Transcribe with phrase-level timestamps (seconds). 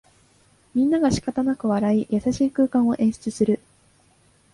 [0.73, 3.61] みんながしかたなく笑い、優しい空間を演出する